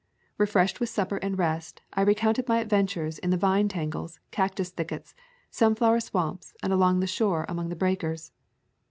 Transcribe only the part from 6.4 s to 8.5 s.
and along the shore among the breakers.